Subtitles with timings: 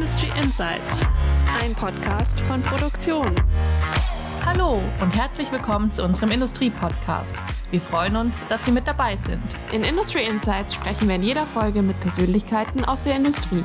[0.00, 1.00] Industry Insights,
[1.62, 3.34] ein Podcast von Produktion.
[4.42, 7.34] Hallo und herzlich willkommen zu unserem Industrie-Podcast.
[7.70, 9.42] Wir freuen uns, dass Sie mit dabei sind.
[9.72, 13.62] In Industry Insights sprechen wir in jeder Folge mit Persönlichkeiten aus der Industrie.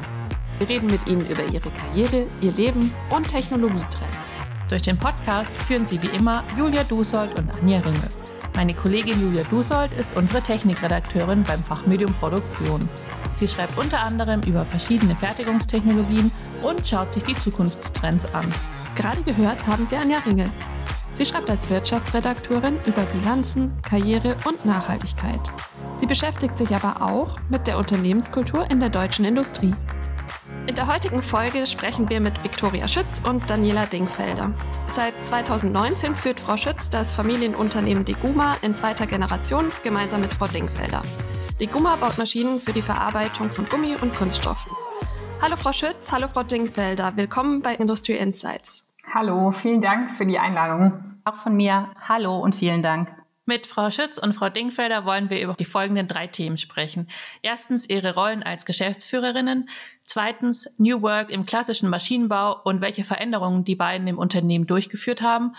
[0.57, 4.33] Wir reden mit ihnen über ihre Karriere, ihr Leben und Technologietrends.
[4.67, 8.09] Durch den Podcast führen Sie wie immer Julia Dusold und Anja Ringel.
[8.57, 12.89] Meine Kollegin Julia Dusold ist unsere Technikredakteurin beim Fachmedium Produktion.
[13.36, 16.31] Sie schreibt unter anderem über verschiedene Fertigungstechnologien
[16.63, 18.52] und schaut sich die Zukunftstrends an.
[18.95, 20.49] Gerade gehört haben Sie Anja Ringel.
[21.11, 25.39] Sie schreibt als Wirtschaftsredakteurin über Bilanzen, Karriere und Nachhaltigkeit.
[25.98, 29.73] Sie beschäftigt sich aber auch mit der Unternehmenskultur in der deutschen Industrie.
[30.67, 34.52] In der heutigen Folge sprechen wir mit Viktoria Schütz und Daniela Dingfelder.
[34.88, 41.02] Seit 2019 führt Frau Schütz das Familienunternehmen Deguma in zweiter Generation gemeinsam mit Frau Dingfelder.
[41.59, 44.73] Deguma baut Maschinen für die Verarbeitung von Gummi und Kunststoffen.
[45.41, 48.86] Hallo Frau Schütz, hallo Frau Dingfelder, willkommen bei Industry Insights.
[49.14, 51.22] Hallo, vielen Dank für die Einladung.
[51.23, 53.09] Auch von mir, hallo und vielen Dank.
[53.45, 57.08] Mit Frau Schütz und Frau Dingfelder wollen wir über die folgenden drei Themen sprechen.
[57.42, 59.69] Erstens ihre Rollen als Geschäftsführerinnen,
[60.03, 65.56] zweitens New Work im klassischen Maschinenbau und welche Veränderungen die beiden im Unternehmen durchgeführt haben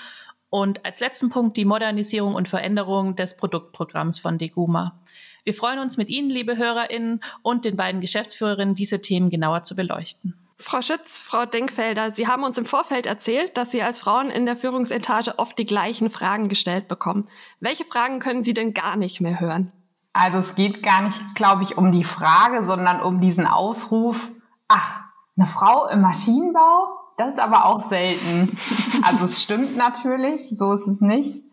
[0.50, 5.00] und als letzten Punkt die Modernisierung und Veränderung des Produktprogramms von Deguma.
[5.46, 9.76] Wir freuen uns mit Ihnen, liebe Hörerinnen und den beiden Geschäftsführerinnen, diese Themen genauer zu
[9.76, 10.34] beleuchten.
[10.58, 14.44] Frau Schütz, Frau Denkfelder, Sie haben uns im Vorfeld erzählt, dass Sie als Frauen in
[14.44, 17.28] der Führungsetage oft die gleichen Fragen gestellt bekommen.
[17.60, 19.70] Welche Fragen können Sie denn gar nicht mehr hören?
[20.12, 24.28] Also es geht gar nicht, glaube ich, um die Frage, sondern um diesen Ausruf,
[24.66, 25.02] ach,
[25.36, 26.88] eine Frau im Maschinenbau?
[27.18, 28.58] Das ist aber auch selten.
[29.04, 31.44] Also es stimmt natürlich, so ist es nicht.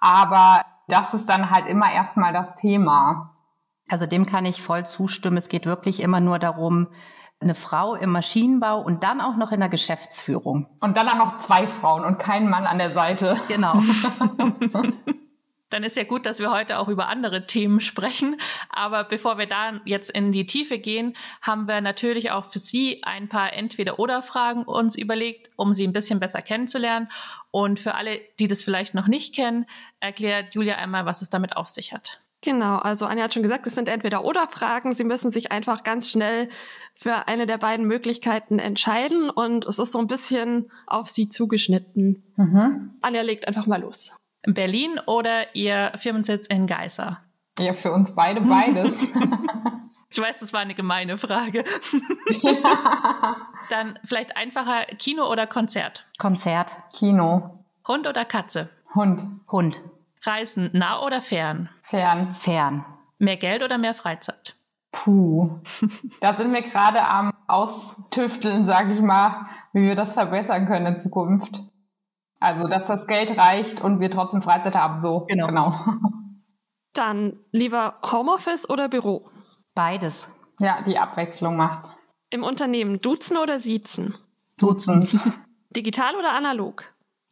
[0.00, 3.33] Aber das ist dann halt immer erstmal das Thema.
[3.88, 5.36] Also dem kann ich voll zustimmen.
[5.36, 6.88] Es geht wirklich immer nur darum,
[7.40, 10.66] eine Frau im Maschinenbau und dann auch noch in der Geschäftsführung.
[10.80, 13.36] Und dann auch noch zwei Frauen und kein Mann an der Seite.
[13.48, 13.74] Genau.
[15.74, 18.36] Dann ist ja gut, dass wir heute auch über andere Themen sprechen.
[18.68, 23.02] Aber bevor wir da jetzt in die Tiefe gehen, haben wir natürlich auch für Sie
[23.02, 27.08] ein paar Entweder-Oder-Fragen uns überlegt, um Sie ein bisschen besser kennenzulernen.
[27.50, 29.66] Und für alle, die das vielleicht noch nicht kennen,
[29.98, 32.20] erklärt Julia einmal, was es damit auf sich hat.
[32.44, 34.92] Genau, also Anja hat schon gesagt, es sind entweder oder Fragen.
[34.92, 36.50] Sie müssen sich einfach ganz schnell
[36.94, 42.22] für eine der beiden Möglichkeiten entscheiden und es ist so ein bisschen auf Sie zugeschnitten.
[42.36, 42.98] Mhm.
[43.00, 44.14] Anja legt einfach mal los.
[44.42, 47.22] In Berlin oder Ihr Firmensitz in Geisa?
[47.58, 49.14] Ja, für uns beide beides.
[50.10, 51.64] ich weiß, das war eine gemeine Frage.
[52.42, 53.36] Ja.
[53.70, 56.06] Dann vielleicht einfacher Kino oder Konzert?
[56.18, 56.76] Konzert.
[56.92, 57.64] Kino.
[57.88, 58.68] Hund oder Katze?
[58.94, 59.24] Hund.
[59.50, 59.80] Hund.
[60.26, 61.68] Reisen nah oder fern?
[61.82, 62.32] Fern.
[62.32, 62.84] Fern.
[63.18, 64.56] Mehr Geld oder mehr Freizeit?
[64.92, 65.60] Puh.
[66.20, 70.96] Da sind wir gerade am Austüfteln, sage ich mal, wie wir das verbessern können in
[70.96, 71.62] Zukunft.
[72.40, 75.26] Also, dass das Geld reicht und wir trotzdem Freizeit haben, so.
[75.28, 75.46] Genau.
[75.46, 75.74] genau.
[76.92, 79.28] Dann lieber Homeoffice oder Büro?
[79.74, 80.30] Beides.
[80.60, 81.90] Ja, die Abwechslung macht.
[82.30, 84.14] Im Unternehmen duzen oder siezen?
[84.58, 85.08] Duzen.
[85.70, 86.84] Digital oder analog?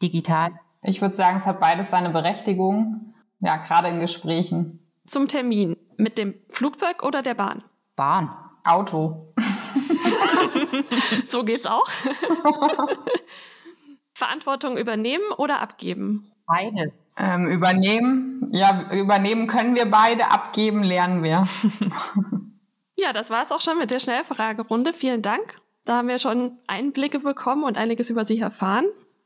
[0.02, 0.58] Digital.
[0.82, 3.14] Ich würde sagen, es hat beides seine Berechtigung.
[3.40, 4.90] Ja, gerade in Gesprächen.
[5.06, 5.76] Zum Termin.
[5.96, 7.62] Mit dem Flugzeug oder der Bahn?
[7.96, 8.30] Bahn.
[8.64, 9.34] Auto.
[11.24, 11.86] so geht's auch.
[14.14, 16.32] Verantwortung übernehmen oder abgeben?
[16.46, 17.00] Beides.
[17.16, 18.48] Ähm, übernehmen.
[18.52, 21.46] Ja, übernehmen können wir beide, abgeben lernen wir.
[22.96, 24.92] ja, das war es auch schon mit der Schnellfragerunde.
[24.92, 25.60] Vielen Dank.
[25.84, 28.84] Da haben wir schon Einblicke bekommen und einiges über Sie erfahren.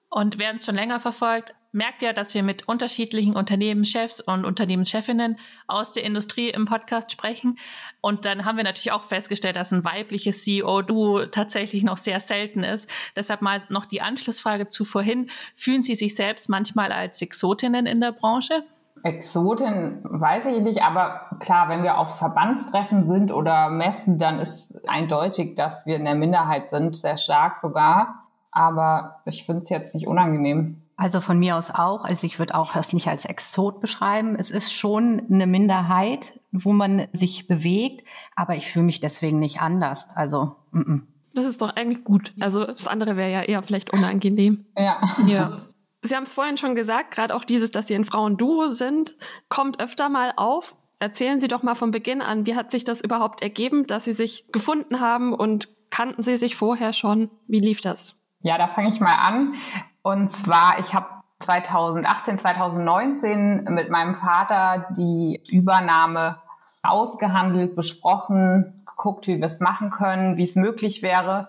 [0.08, 5.36] Und wer uns schon länger verfolgt, merkt ja, dass wir mit unterschiedlichen Unternehmenschefs und Unternehmenschefinnen
[5.66, 7.58] aus der Industrie im Podcast sprechen.
[8.00, 12.64] Und dann haben wir natürlich auch festgestellt, dass ein weibliches CEO-Duo tatsächlich noch sehr selten
[12.64, 12.90] ist.
[13.14, 15.28] Deshalb mal noch die Anschlussfrage zu vorhin.
[15.54, 18.64] Fühlen Sie sich selbst manchmal als Exotinnen in der Branche?
[19.02, 24.88] Exotin weiß ich nicht, aber klar, wenn wir auf Verbandstreffen sind oder Messen, dann ist
[24.88, 28.25] eindeutig, dass wir in der Minderheit sind, sehr stark sogar
[28.56, 30.80] aber ich finde es jetzt nicht unangenehm.
[30.96, 32.04] Also von mir aus auch.
[32.04, 34.34] Also ich würde auch das nicht als Exot beschreiben.
[34.34, 39.60] Es ist schon eine Minderheit, wo man sich bewegt, aber ich fühle mich deswegen nicht
[39.60, 40.08] anders.
[40.14, 41.02] Also mm -mm.
[41.34, 42.32] das ist doch eigentlich gut.
[42.40, 44.64] Also das andere wäre ja eher vielleicht unangenehm.
[44.76, 45.00] Ja.
[45.26, 45.60] Ja.
[46.02, 49.16] Sie haben es vorhin schon gesagt, gerade auch dieses, dass Sie ein Frauenduo sind,
[49.50, 50.76] kommt öfter mal auf.
[50.98, 54.14] Erzählen Sie doch mal von Beginn an, wie hat sich das überhaupt ergeben, dass Sie
[54.14, 57.30] sich gefunden haben und kannten Sie sich vorher schon?
[57.48, 58.15] Wie lief das?
[58.46, 59.54] Ja, da fange ich mal an.
[60.02, 61.06] Und zwar, ich habe
[61.40, 66.40] 2018, 2019 mit meinem Vater die Übernahme
[66.84, 71.48] ausgehandelt, besprochen, geguckt, wie wir es machen können, wie es möglich wäre.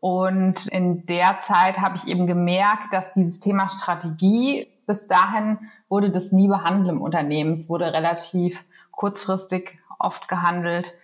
[0.00, 6.10] Und in der Zeit habe ich eben gemerkt, dass dieses Thema Strategie bis dahin wurde
[6.10, 7.52] das nie behandelt im Unternehmen.
[7.52, 10.98] Es wurde relativ kurzfristig oft gehandelt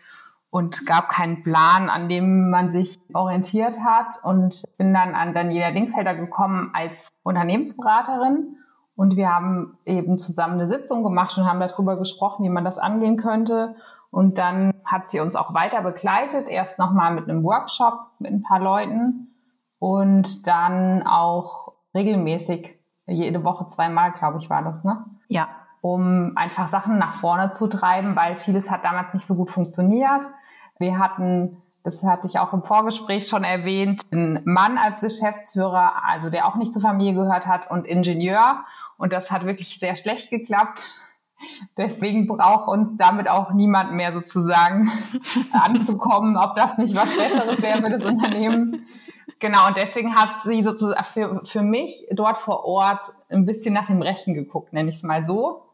[0.50, 5.70] und gab keinen Plan, an dem man sich orientiert hat und bin dann an Daniela
[5.70, 8.56] Dingfelder gekommen als Unternehmensberaterin
[8.96, 12.78] und wir haben eben zusammen eine Sitzung gemacht und haben darüber gesprochen, wie man das
[12.78, 13.76] angehen könnte
[14.10, 18.42] und dann hat sie uns auch weiter begleitet, erst nochmal mit einem Workshop mit ein
[18.42, 19.28] paar Leuten
[19.78, 25.04] und dann auch regelmäßig jede Woche zweimal, glaube ich, war das, ne?
[25.28, 25.48] Ja.
[25.80, 30.28] Um einfach Sachen nach vorne zu treiben, weil vieles hat damals nicht so gut funktioniert.
[30.80, 36.30] Wir hatten, das hatte ich auch im Vorgespräch schon erwähnt, einen Mann als Geschäftsführer, also
[36.30, 38.64] der auch nicht zur Familie gehört hat und Ingenieur.
[38.96, 41.00] Und das hat wirklich sehr schlecht geklappt.
[41.76, 44.90] Deswegen braucht uns damit auch niemand mehr sozusagen
[45.52, 48.86] anzukommen, ob das nicht was Besseres wäre für das Unternehmen.
[49.38, 53.86] Genau, und deswegen hat sie sozusagen für, für mich dort vor Ort ein bisschen nach
[53.86, 55.69] dem Rechten geguckt, nenne ich es mal so.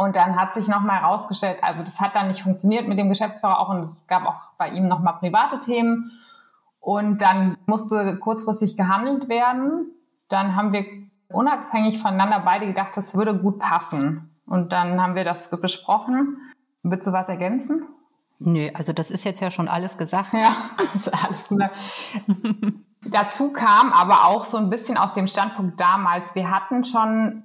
[0.00, 3.58] Und dann hat sich nochmal herausgestellt, also das hat dann nicht funktioniert mit dem Geschäftsführer
[3.58, 6.12] auch und es gab auch bei ihm nochmal private Themen.
[6.78, 9.90] Und dann musste kurzfristig gehandelt werden.
[10.28, 10.86] Dann haben wir
[11.28, 14.30] unabhängig voneinander beide gedacht, das würde gut passen.
[14.46, 16.36] Und dann haben wir das besprochen.
[16.84, 17.82] Willst du was ergänzen?
[18.38, 20.32] Nö, also das ist jetzt ja schon alles gesagt.
[20.32, 21.76] Ja, das ist alles gesagt.
[23.02, 27.42] Dazu kam aber auch so ein bisschen aus dem Standpunkt damals, wir hatten schon,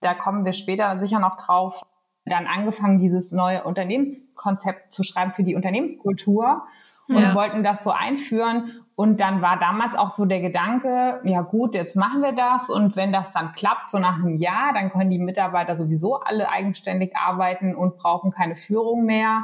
[0.00, 1.84] da kommen wir später sicher noch drauf,
[2.24, 6.62] dann angefangen, dieses neue Unternehmenskonzept zu schreiben für die Unternehmenskultur
[7.08, 7.34] und ja.
[7.34, 8.70] wollten das so einführen.
[8.94, 12.96] Und dann war damals auch so der Gedanke, ja gut, jetzt machen wir das und
[12.96, 17.16] wenn das dann klappt, so nach einem Jahr, dann können die Mitarbeiter sowieso alle eigenständig
[17.16, 19.42] arbeiten und brauchen keine Führung mehr.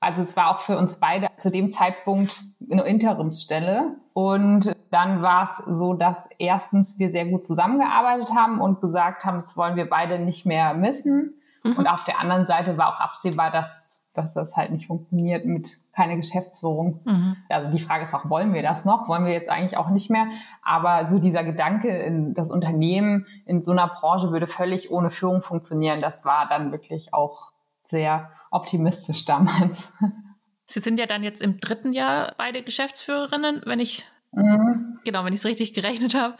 [0.00, 3.96] Also es war auch für uns beide zu dem Zeitpunkt eine Interimsstelle.
[4.14, 9.36] Und dann war es so, dass erstens wir sehr gut zusammengearbeitet haben und gesagt haben,
[9.36, 11.39] das wollen wir beide nicht mehr missen.
[11.62, 11.76] Mhm.
[11.76, 15.78] Und auf der anderen Seite war auch absehbar, dass, dass das halt nicht funktioniert mit
[15.92, 17.00] keine Geschäftsführung.
[17.04, 17.36] Mhm.
[17.48, 19.08] Also die Frage ist auch, wollen wir das noch?
[19.08, 20.26] Wollen wir jetzt eigentlich auch nicht mehr?
[20.62, 25.42] Aber so dieser Gedanke, in das Unternehmen in so einer Branche würde völlig ohne Führung
[25.42, 27.52] funktionieren, das war dann wirklich auch
[27.84, 29.92] sehr optimistisch damals.
[30.66, 34.98] Sie sind ja dann jetzt im dritten Jahr beide Geschäftsführerinnen, wenn ich Mhm.
[35.04, 36.36] Genau, wenn ich es richtig gerechnet habe.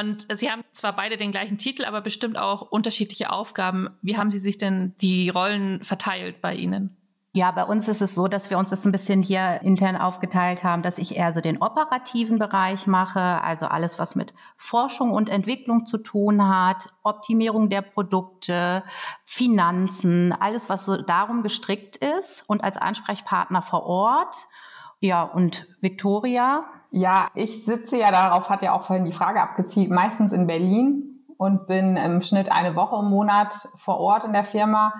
[0.00, 3.88] Und Sie haben zwar beide den gleichen Titel, aber bestimmt auch unterschiedliche Aufgaben.
[4.02, 6.96] Wie haben Sie sich denn die Rollen verteilt bei Ihnen?
[7.32, 10.64] Ja, bei uns ist es so, dass wir uns das ein bisschen hier intern aufgeteilt
[10.64, 15.28] haben, dass ich eher so den operativen Bereich mache, also alles, was mit Forschung und
[15.28, 18.82] Entwicklung zu tun hat, Optimierung der Produkte,
[19.24, 24.48] Finanzen, alles, was so darum gestrickt ist und als Ansprechpartner vor Ort.
[24.98, 26.64] Ja, und Victoria?
[26.90, 31.24] Ja, ich sitze ja, darauf hat ja auch vorhin die Frage abgezielt, meistens in Berlin
[31.36, 34.92] und bin im Schnitt eine Woche im Monat vor Ort in der Firma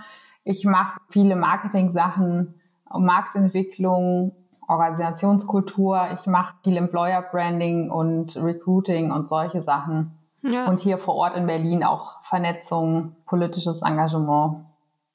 [0.45, 2.55] ich mache viele Marketing-Sachen,
[2.93, 4.35] Marktentwicklung,
[4.67, 6.09] Organisationskultur.
[6.19, 10.19] Ich mache viel Employer Branding und Recruiting und solche Sachen.
[10.43, 10.67] Ja.
[10.67, 14.65] Und hier vor Ort in Berlin auch Vernetzung, politisches Engagement.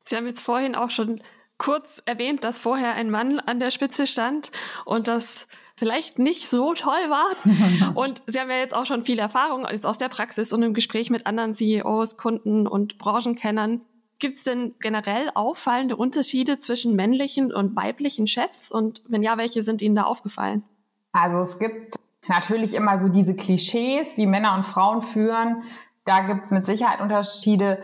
[0.04, 1.22] Sie haben jetzt vorhin auch schon
[1.57, 4.51] kurz erwähnt, dass vorher ein Mann an der Spitze stand
[4.83, 7.96] und das vielleicht nicht so toll war.
[7.96, 10.74] und Sie haben ja jetzt auch schon viel Erfahrung jetzt aus der Praxis und im
[10.74, 13.82] Gespräch mit anderen CEOs, Kunden und Branchenkennern.
[14.20, 18.72] Gibt es denn generell auffallende Unterschiede zwischen männlichen und weiblichen Chefs?
[18.72, 20.63] Und wenn ja, welche sind Ihnen da aufgefallen?
[21.12, 25.63] Also es gibt natürlich immer so diese Klischees, wie Männer und Frauen führen.
[26.05, 27.84] Da gibt es mit Sicherheit Unterschiede.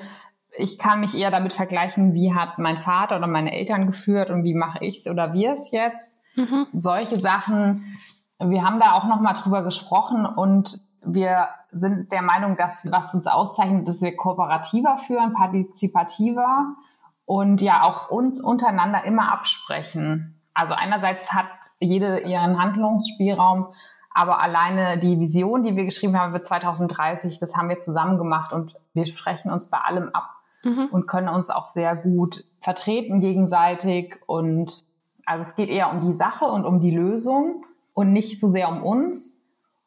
[0.58, 4.44] Ich kann mich eher damit vergleichen, wie hat mein Vater oder meine Eltern geführt und
[4.46, 6.21] wie mache ich es oder wir es jetzt.
[6.36, 6.68] Mhm.
[6.74, 7.98] Solche Sachen.
[8.40, 13.14] Wir haben da auch noch mal drüber gesprochen und wir sind der Meinung, dass was
[13.14, 16.76] uns auszeichnet, dass wir kooperativer führen, partizipativer
[17.26, 20.40] und ja auch uns untereinander immer absprechen.
[20.54, 21.48] Also einerseits hat
[21.80, 23.68] jede ihren Handlungsspielraum,
[24.14, 28.52] aber alleine die Vision, die wir geschrieben haben für 2030, das haben wir zusammen gemacht
[28.54, 30.30] und wir sprechen uns bei allem ab
[30.64, 30.90] mhm.
[30.92, 34.84] und können uns auch sehr gut vertreten gegenseitig und
[35.26, 38.70] also es geht eher um die Sache und um die Lösung und nicht so sehr
[38.70, 39.42] um uns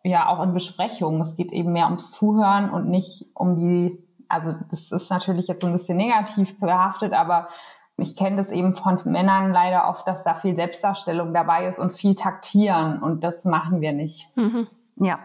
[0.05, 1.21] ja auch in Besprechungen.
[1.21, 3.99] Es geht eben mehr ums Zuhören und nicht um die,
[4.29, 7.49] also das ist natürlich jetzt so ein bisschen negativ behaftet, aber
[7.97, 11.93] ich kenne das eben von Männern leider oft, dass da viel Selbstdarstellung dabei ist und
[11.93, 14.29] viel taktieren und das machen wir nicht.
[14.37, 14.67] Mhm.
[14.97, 15.21] Ja,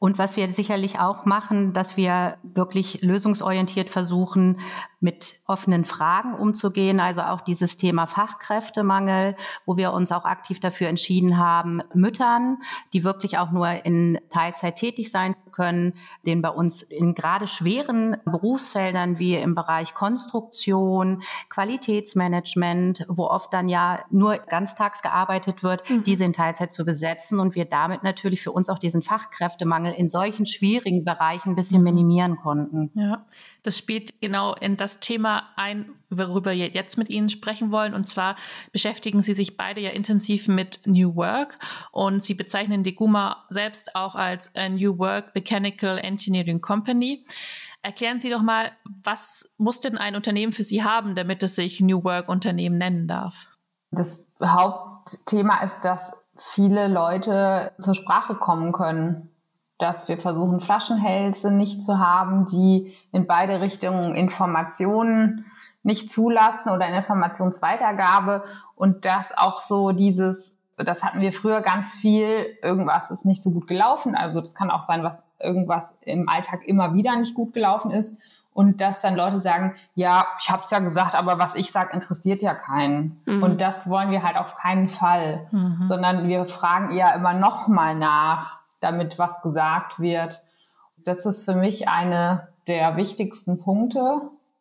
[0.00, 4.58] Und was wir sicherlich auch machen, dass wir wirklich lösungsorientiert versuchen,
[5.00, 7.00] mit offenen Fragen umzugehen.
[7.00, 12.58] Also auch dieses Thema Fachkräftemangel, wo wir uns auch aktiv dafür entschieden haben, Müttern,
[12.92, 15.94] die wirklich auch nur in Teilzeit tätig sein können,
[16.26, 23.68] den bei uns in gerade schweren Berufsfeldern wie im Bereich Konstruktion, Qualitätsmanagement, wo oft dann
[23.68, 26.04] ja nur ganztags gearbeitet wird, mhm.
[26.04, 30.08] diese in Teilzeit zu besetzen und wir damit natürlich für uns auch diesen Fachkräftemangel in
[30.08, 31.84] solchen schwierigen Bereichen ein bisschen mhm.
[31.84, 32.90] minimieren konnten.
[32.94, 33.26] Ja,
[33.62, 37.94] das spielt genau in das Thema ein, worüber wir jetzt mit Ihnen sprechen wollen.
[37.94, 38.36] Und zwar
[38.72, 41.58] beschäftigen Sie sich beide ja intensiv mit New Work
[41.92, 47.24] und Sie bezeichnen die GUMA selbst auch als a New Work Mechanical Engineering Company.
[47.82, 48.72] Erklären Sie doch mal,
[49.04, 53.06] was muss denn ein Unternehmen für Sie haben, damit es sich New Work Unternehmen nennen
[53.06, 53.48] darf?
[53.90, 59.27] Das Hauptthema ist, dass viele Leute zur Sprache kommen können
[59.78, 65.46] dass wir versuchen, Flaschenhälse nicht zu haben, die in beide Richtungen Informationen
[65.82, 68.44] nicht zulassen oder Informationsweitergabe
[68.74, 73.52] und dass auch so dieses, das hatten wir früher ganz viel, irgendwas ist nicht so
[73.52, 74.14] gut gelaufen.
[74.14, 78.20] Also das kann auch sein, was irgendwas im Alltag immer wieder nicht gut gelaufen ist.
[78.52, 81.94] Und dass dann Leute sagen, ja, ich habe es ja gesagt, aber was ich sage,
[81.94, 83.22] interessiert ja keinen.
[83.24, 83.42] Mhm.
[83.44, 85.86] Und das wollen wir halt auf keinen Fall, mhm.
[85.86, 90.42] sondern wir fragen eher immer noch mal nach damit was gesagt wird.
[90.98, 94.20] Das ist für mich eine der wichtigsten Punkte.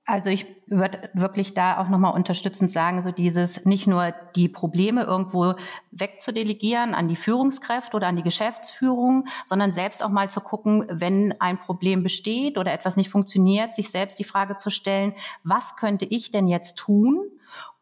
[0.10, 5.04] Also ich würde wirklich da auch nochmal unterstützend sagen, so dieses nicht nur die Probleme
[5.04, 5.54] irgendwo
[5.92, 11.36] wegzudelegieren an die Führungskräfte oder an die Geschäftsführung, sondern selbst auch mal zu gucken, wenn
[11.42, 16.06] ein Problem besteht oder etwas nicht funktioniert, sich selbst die Frage zu stellen, was könnte
[16.06, 17.30] ich denn jetzt tun,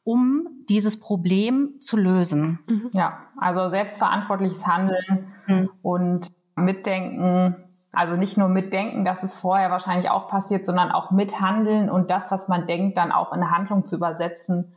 [0.05, 2.59] um dieses Problem zu lösen?
[2.67, 2.91] Mhm.
[2.93, 5.69] Ja, also selbstverantwortliches Handeln mhm.
[5.81, 7.55] und Mitdenken,
[7.91, 12.31] also nicht nur mitdenken, dass es vorher wahrscheinlich auch passiert, sondern auch mithandeln und das,
[12.31, 14.74] was man denkt, dann auch in Handlung zu übersetzen,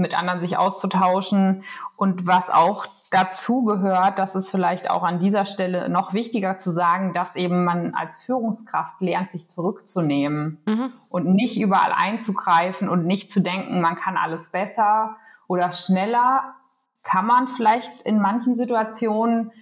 [0.00, 1.64] mit anderen sich auszutauschen.
[1.96, 6.72] Und was auch dazu gehört, das ist vielleicht auch an dieser Stelle noch wichtiger zu
[6.72, 10.92] sagen, dass eben man als Führungskraft lernt, sich zurückzunehmen mhm.
[11.08, 15.16] und nicht überall einzugreifen und nicht zu denken, man kann alles besser
[15.46, 16.54] oder schneller.
[17.02, 19.52] Kann man vielleicht in manchen Situationen,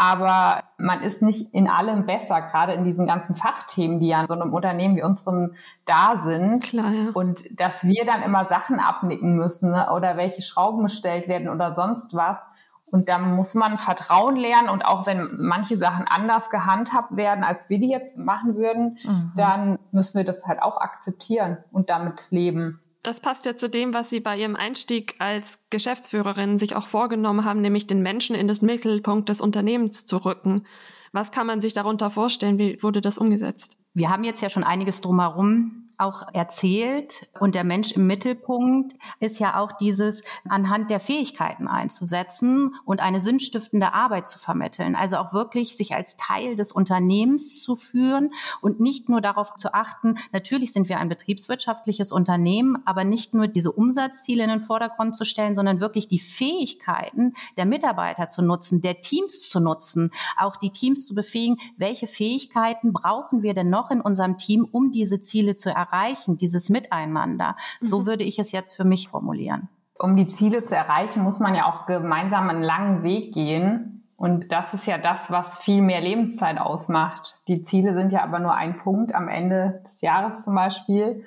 [0.00, 4.24] aber man ist nicht in allem besser, gerade in diesen ganzen Fachthemen, die ja in
[4.24, 5.52] so einem Unternehmen wie unserem
[5.84, 6.62] da sind.
[6.62, 7.10] Klar, ja.
[7.12, 11.74] Und dass wir dann immer Sachen abnicken müssen ne, oder welche Schrauben gestellt werden oder
[11.74, 12.46] sonst was.
[12.86, 17.68] Und da muss man Vertrauen lernen und auch wenn manche Sachen anders gehandhabt werden, als
[17.68, 19.32] wir die jetzt machen würden, mhm.
[19.36, 23.94] dann müssen wir das halt auch akzeptieren und damit leben das passt ja zu dem,
[23.94, 28.48] was Sie bei Ihrem Einstieg als Geschäftsführerin sich auch vorgenommen haben, nämlich den Menschen in
[28.48, 30.64] den Mittelpunkt des Unternehmens zu rücken.
[31.12, 32.58] Was kann man sich darunter vorstellen?
[32.58, 33.78] Wie wurde das umgesetzt?
[33.94, 37.28] Wir haben jetzt ja schon einiges drumherum auch erzählt.
[37.38, 43.20] Und der Mensch im Mittelpunkt ist ja auch dieses anhand der Fähigkeiten einzusetzen und eine
[43.20, 44.96] sinnstiftende Arbeit zu vermitteln.
[44.96, 49.74] Also auch wirklich sich als Teil des Unternehmens zu führen und nicht nur darauf zu
[49.74, 55.16] achten, natürlich sind wir ein betriebswirtschaftliches Unternehmen, aber nicht nur diese Umsatzziele in den Vordergrund
[55.16, 60.56] zu stellen, sondern wirklich die Fähigkeiten der Mitarbeiter zu nutzen, der Teams zu nutzen, auch
[60.56, 65.20] die Teams zu befähigen, welche Fähigkeiten brauchen wir denn noch in unserem Team, um diese
[65.20, 67.56] Ziele zu erreichen erreichen, dieses Miteinander.
[67.80, 68.06] So mhm.
[68.06, 69.68] würde ich es jetzt für mich formulieren.
[69.98, 74.08] Um die Ziele zu erreichen, muss man ja auch gemeinsam einen langen Weg gehen.
[74.16, 77.38] Und das ist ja das, was viel mehr Lebenszeit ausmacht.
[77.48, 81.24] Die Ziele sind ja aber nur ein Punkt am Ende des Jahres zum Beispiel.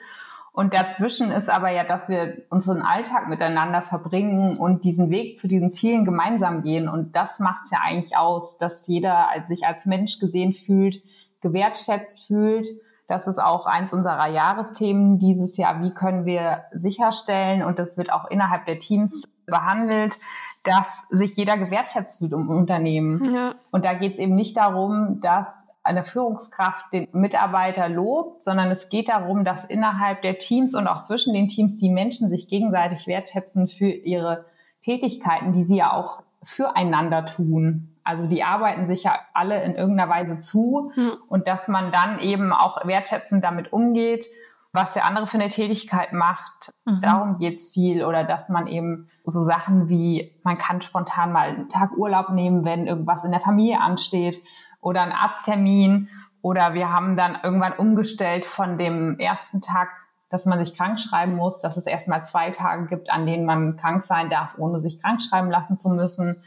[0.52, 5.48] Und dazwischen ist aber ja, dass wir unseren Alltag miteinander verbringen und diesen Weg zu
[5.48, 6.88] diesen Zielen gemeinsam gehen.
[6.88, 11.02] Und das macht es ja eigentlich aus, dass jeder sich als Mensch gesehen fühlt,
[11.42, 12.68] gewertschätzt fühlt
[13.08, 15.82] das ist auch eins unserer Jahresthemen dieses Jahr.
[15.82, 20.18] Wie können wir sicherstellen, und das wird auch innerhalb der Teams behandelt,
[20.64, 23.34] dass sich jeder gewertschätzt fühlt im Unternehmen.
[23.36, 23.56] Ja.
[23.72, 28.88] Und da geht es eben nicht darum, dass eine Führungskraft den Mitarbeiter lobt, sondern es
[28.88, 33.06] geht darum, dass innerhalb der Teams und auch zwischen den Teams die Menschen sich gegenseitig
[33.06, 34.46] wertschätzen für ihre
[34.82, 37.93] Tätigkeiten, die sie ja auch füreinander tun.
[38.04, 41.14] Also die arbeiten sich ja alle in irgendeiner Weise zu mhm.
[41.28, 44.26] und dass man dann eben auch wertschätzend damit umgeht,
[44.74, 46.72] was der andere für eine Tätigkeit macht.
[46.86, 47.00] Mhm.
[47.00, 48.04] Darum geht's viel.
[48.04, 52.66] Oder dass man eben so Sachen wie, man kann spontan mal einen Tag Urlaub nehmen,
[52.66, 54.42] wenn irgendwas in der Familie ansteht
[54.82, 56.10] oder ein Arzttermin.
[56.42, 59.90] Oder wir haben dann irgendwann umgestellt von dem ersten Tag,
[60.30, 63.78] dass man sich krank schreiben muss, dass es erstmal zwei Tage gibt, an denen man
[63.78, 66.44] krank sein darf, ohne sich krank schreiben lassen zu müssen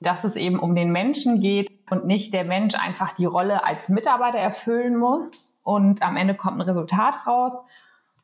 [0.00, 3.88] dass es eben um den Menschen geht und nicht der Mensch einfach die Rolle als
[3.88, 7.64] Mitarbeiter erfüllen muss und am Ende kommt ein Resultat raus,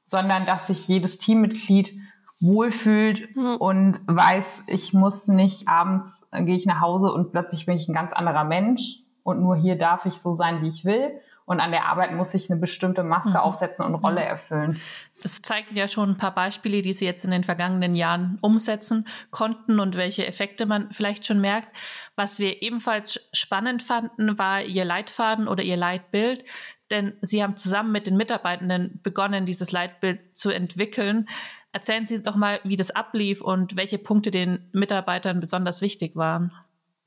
[0.07, 1.93] sondern dass sich jedes Teammitglied
[2.41, 3.57] wohlfühlt mhm.
[3.57, 7.89] und weiß, ich muss nicht abends äh, gehe ich nach Hause und plötzlich bin ich
[7.89, 11.13] ein ganz anderer Mensch und nur hier darf ich so sein, wie ich will.
[11.47, 13.37] Und an der Arbeit muss ich eine bestimmte Maske mhm.
[13.37, 14.81] aufsetzen und Rolle erfüllen.
[15.23, 19.07] Das zeigen ja schon ein paar Beispiele, die Sie jetzt in den vergangenen Jahren umsetzen
[19.31, 21.69] konnten und welche Effekte man vielleicht schon merkt.
[22.17, 26.45] Was wir ebenfalls spannend fanden, war Ihr Leitfaden oder Ihr Leitbild.
[26.91, 31.29] Denn Sie haben zusammen mit den Mitarbeitenden begonnen, dieses Leitbild zu entwickeln.
[31.71, 36.53] Erzählen Sie doch mal, wie das ablief und welche Punkte den Mitarbeitern besonders wichtig waren.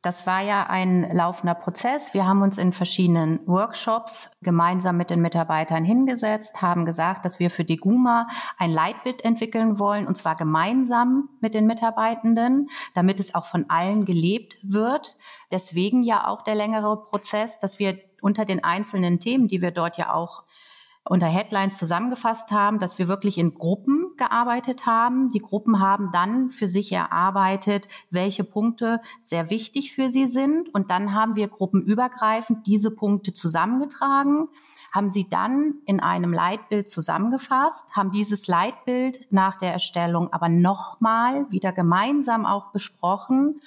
[0.02, 2.14] Das war ja ein laufender Prozess.
[2.14, 7.52] Wir haben uns in verschiedenen Workshops gemeinsam mit den Mitarbeitern hingesetzt, haben gesagt, dass wir
[7.52, 8.28] für die GUMA
[8.58, 14.06] ein Leitbild entwickeln wollen, und zwar gemeinsam mit den Mitarbeitenden, damit es auch von allen
[14.06, 15.18] gelebt wird.
[15.52, 19.98] Deswegen ja auch der längere Prozess, dass wir unter den einzelnen Themen, die wir dort
[19.98, 20.44] ja auch
[21.10, 25.28] unter Headlines zusammengefasst haben, dass wir wirklich in Gruppen gearbeitet haben.
[25.32, 30.72] Die Gruppen haben dann für sich erarbeitet, welche Punkte sehr wichtig für sie sind.
[30.72, 34.50] Und dann haben wir gruppenübergreifend diese Punkte zusammengetragen,
[34.92, 41.48] haben sie dann in einem Leitbild zusammengefasst, haben dieses Leitbild nach der Erstellung aber nochmal
[41.50, 43.62] wieder gemeinsam auch besprochen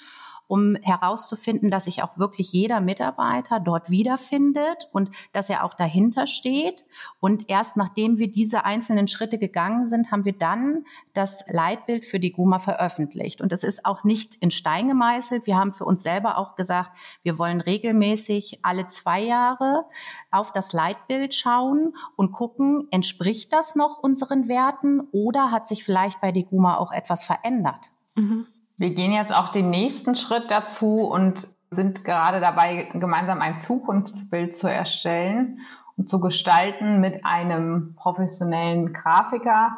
[0.53, 6.27] um herauszufinden, dass sich auch wirklich jeder Mitarbeiter dort wiederfindet und dass er auch dahinter
[6.27, 6.85] steht.
[7.19, 10.83] Und erst nachdem wir diese einzelnen Schritte gegangen sind, haben wir dann
[11.15, 13.41] das Leitbild für die GUMA veröffentlicht.
[13.41, 15.47] Und es ist auch nicht in Stein gemeißelt.
[15.47, 16.91] Wir haben für uns selber auch gesagt,
[17.23, 19.85] wir wollen regelmäßig alle zwei Jahre
[20.29, 26.21] auf das Leitbild schauen und gucken, entspricht das noch unseren Werten oder hat sich vielleicht
[26.21, 27.91] bei die GUMA auch etwas verändert?
[28.13, 28.45] Mhm.
[28.77, 34.57] Wir gehen jetzt auch den nächsten Schritt dazu und sind gerade dabei, gemeinsam ein Zukunftsbild
[34.57, 35.59] zu erstellen
[35.97, 39.77] und zu gestalten mit einem professionellen Grafiker.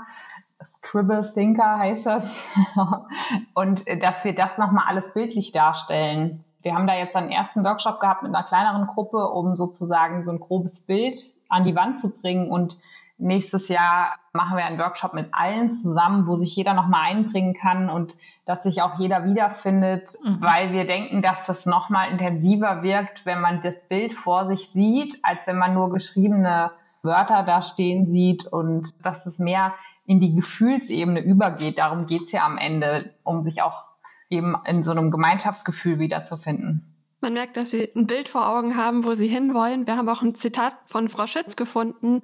[0.63, 2.47] Scribble Thinker heißt das.
[3.53, 6.43] und dass wir das nochmal alles bildlich darstellen.
[6.61, 10.31] Wir haben da jetzt einen ersten Workshop gehabt mit einer kleineren Gruppe, um sozusagen so
[10.31, 12.79] ein grobes Bild an die Wand zu bringen und
[13.17, 17.89] Nächstes Jahr machen wir einen Workshop mit allen zusammen, wo sich jeder nochmal einbringen kann
[17.89, 20.41] und dass sich auch jeder wiederfindet, mhm.
[20.41, 25.19] weil wir denken, dass das nochmal intensiver wirkt, wenn man das Bild vor sich sieht,
[25.23, 26.71] als wenn man nur geschriebene
[27.03, 29.73] Wörter da stehen sieht und dass es mehr
[30.05, 31.77] in die Gefühlsebene übergeht.
[31.77, 33.83] Darum geht's ja am Ende, um sich auch
[34.29, 36.91] eben in so einem Gemeinschaftsgefühl wiederzufinden.
[37.21, 39.87] Man merkt, dass Sie ein Bild vor Augen haben, wo Sie hinwollen.
[39.87, 42.21] Wir haben auch ein Zitat von Frau Schütz gefunden,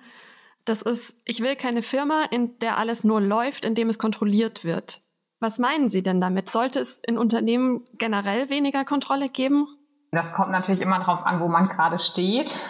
[0.66, 5.02] das ist, ich will keine Firma, in der alles nur läuft, indem es kontrolliert wird.
[5.40, 6.50] Was meinen Sie denn damit?
[6.50, 9.68] Sollte es in Unternehmen generell weniger Kontrolle geben?
[10.12, 12.56] Das kommt natürlich immer darauf an, wo man gerade steht.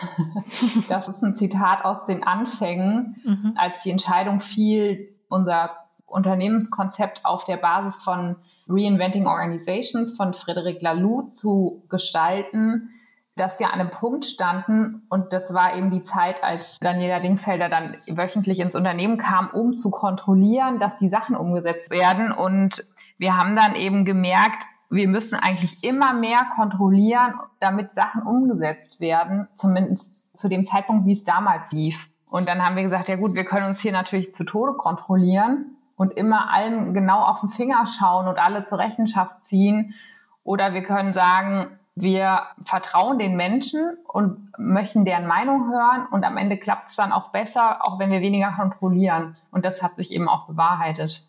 [0.90, 3.54] Das ist ein Zitat aus den Anfängen, mhm.
[3.56, 5.72] als die Entscheidung fiel, unser
[6.06, 8.36] Unternehmenskonzept auf der Basis von
[8.68, 12.90] Reinventing Organizations von Frederic Laloux zu gestalten
[13.36, 17.70] dass wir an einem Punkt standen und das war eben die Zeit, als Daniela Dingfelder
[17.70, 22.32] dann wöchentlich ins Unternehmen kam, um zu kontrollieren, dass die Sachen umgesetzt werden.
[22.32, 22.86] Und
[23.18, 29.48] wir haben dann eben gemerkt, wir müssen eigentlich immer mehr kontrollieren, damit Sachen umgesetzt werden,
[29.56, 32.10] zumindest zu dem Zeitpunkt, wie es damals lief.
[32.30, 35.78] Und dann haben wir gesagt, ja gut, wir können uns hier natürlich zu Tode kontrollieren
[35.96, 39.94] und immer allen genau auf den Finger schauen und alle zur Rechenschaft ziehen.
[40.44, 46.38] Oder wir können sagen, wir vertrauen den Menschen und möchten deren Meinung hören und am
[46.38, 49.36] Ende klappt es dann auch besser, auch wenn wir weniger kontrollieren.
[49.52, 51.24] Und das hat sich eben auch bewahrheitet.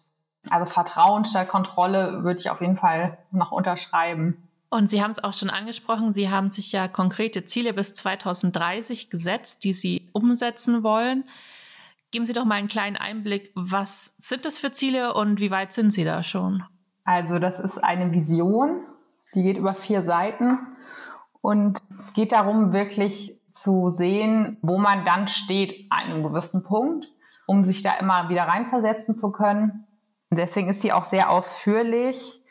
[0.51, 4.48] Also Vertrauen statt Kontrolle würde ich auf jeden Fall noch unterschreiben.
[4.70, 9.11] Und Sie haben es auch schon angesprochen, Sie haben sich ja konkrete Ziele bis 2030
[9.11, 11.25] gesetzt, die Sie umsetzen wollen.
[12.11, 15.72] Geben Sie doch mal einen kleinen Einblick, was sind das für Ziele und wie weit
[15.72, 16.62] sind Sie da schon?
[17.05, 18.83] Also das ist eine Vision
[19.35, 20.59] die geht über vier Seiten
[21.40, 27.12] und es geht darum, wirklich zu sehen, wo man dann steht an einem gewissen Punkt,
[27.47, 29.87] um sich da immer wieder reinversetzen zu können.
[30.31, 32.42] Deswegen ist sie auch sehr ausführlich.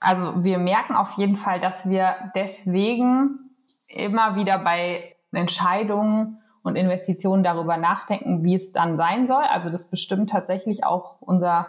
[0.00, 3.50] Also wir merken auf jeden Fall, dass wir deswegen
[3.86, 9.44] immer wieder bei Entscheidungen und Investitionen darüber nachdenken, wie es dann sein soll.
[9.44, 11.68] Also das bestimmt tatsächlich auch unser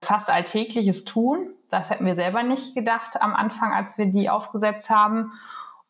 [0.00, 1.50] fast alltägliches Tun.
[1.68, 5.32] Das hätten wir selber nicht gedacht am Anfang, als wir die aufgesetzt haben.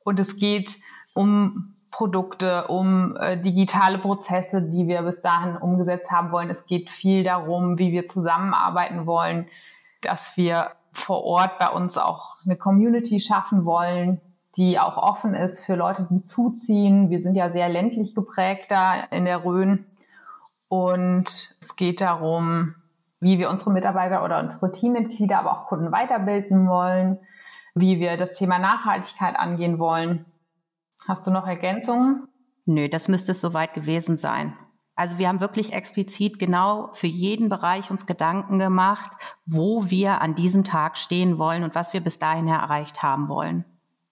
[0.04, 0.78] Und es geht
[1.14, 6.50] um Produkte, um äh, digitale Prozesse, die wir bis dahin umgesetzt haben wollen.
[6.50, 9.48] Es geht viel darum, wie wir zusammenarbeiten wollen,
[10.02, 14.20] dass wir vor Ort bei uns auch eine Community schaffen wollen,
[14.56, 17.10] die auch offen ist für Leute, die zuziehen.
[17.10, 19.86] Wir sind ja sehr ländlich geprägt da in der Rhön.
[20.68, 22.74] Und es geht darum,
[23.26, 27.18] wie wir unsere Mitarbeiter oder unsere Teammitglieder, aber auch Kunden weiterbilden wollen,
[27.74, 30.26] wie wir das Thema Nachhaltigkeit angehen wollen.
[31.08, 32.28] Hast du noch Ergänzungen?
[32.66, 34.56] Nö, das müsste es soweit gewesen sein.
[34.94, 39.10] Also wir haben wirklich explizit genau für jeden Bereich uns Gedanken gemacht,
[39.44, 43.64] wo wir an diesem Tag stehen wollen und was wir bis dahin erreicht haben wollen.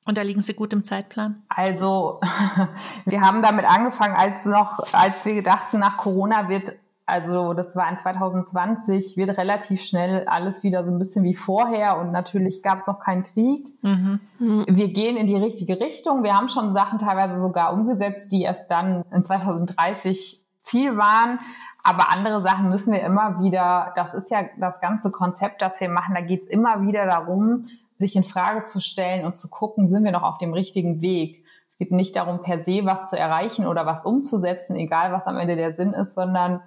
[0.06, 1.44] Und da liegen Sie gut im Zeitplan?
[1.48, 2.20] Also,
[3.04, 6.72] wir haben damit angefangen, als noch, als wir dachten, nach Corona wird,
[7.06, 11.98] also das war in 2020, wird relativ schnell alles wieder so ein bisschen wie vorher
[11.98, 13.66] und natürlich gab es noch keinen Krieg.
[13.82, 14.20] Mhm.
[14.38, 16.22] Wir gehen in die richtige Richtung.
[16.22, 21.40] Wir haben schon Sachen teilweise sogar umgesetzt, die erst dann in 2030 Ziel waren.
[21.82, 25.90] Aber andere Sachen müssen wir immer wieder, das ist ja das ganze Konzept, das wir
[25.90, 27.66] machen, da geht es immer wieder darum,
[27.98, 31.44] sich in Frage zu stellen und zu gucken, sind wir noch auf dem richtigen Weg.
[31.68, 35.36] Es geht nicht darum, per se was zu erreichen oder was umzusetzen, egal was am
[35.36, 36.62] Ende der Sinn ist, sondern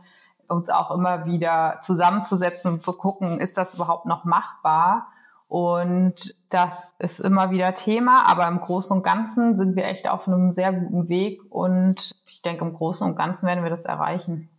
[0.48, 5.08] uns auch immer wieder zusammenzusetzen und zu gucken, ist das überhaupt noch machbar?
[5.48, 10.28] Und das ist immer wieder Thema, aber im Großen und Ganzen sind wir echt auf
[10.28, 14.50] einem sehr guten Weg und ich denke, im Großen und Ganzen werden wir das erreichen.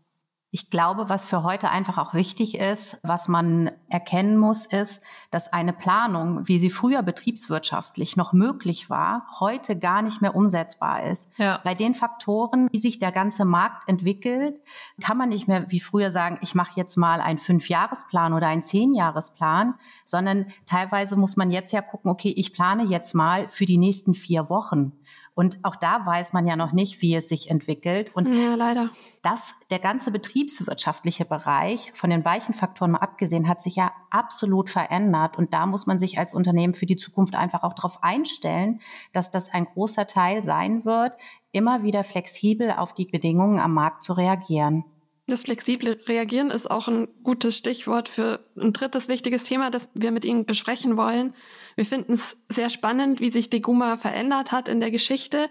[0.50, 5.52] Ich glaube, was für heute einfach auch wichtig ist, was man erkennen muss, ist, dass
[5.52, 11.30] eine Planung, wie sie früher betriebswirtschaftlich noch möglich war, heute gar nicht mehr umsetzbar ist.
[11.36, 11.60] Ja.
[11.64, 14.58] Bei den Faktoren, wie sich der ganze Markt entwickelt,
[15.02, 18.62] kann man nicht mehr wie früher sagen, ich mache jetzt mal einen Fünfjahresplan oder einen
[18.62, 19.74] Zehnjahresplan,
[20.06, 24.14] sondern teilweise muss man jetzt ja gucken, okay, ich plane jetzt mal für die nächsten
[24.14, 24.92] vier Wochen.
[25.38, 28.10] Und auch da weiß man ja noch nicht, wie es sich entwickelt.
[28.12, 28.90] Und ja, leider.
[29.22, 34.68] Das, der ganze betriebswirtschaftliche Bereich, von den weichen Faktoren mal abgesehen, hat sich ja absolut
[34.68, 35.38] verändert.
[35.38, 38.80] Und da muss man sich als Unternehmen für die Zukunft einfach auch darauf einstellen,
[39.12, 41.16] dass das ein großer Teil sein wird,
[41.52, 44.86] immer wieder flexibel auf die Bedingungen am Markt zu reagieren.
[45.28, 50.10] Das flexible Reagieren ist auch ein gutes Stichwort für ein drittes wichtiges Thema, das wir
[50.10, 51.34] mit Ihnen besprechen wollen.
[51.74, 55.50] Wir finden es sehr spannend, wie sich die Guma verändert hat in der Geschichte.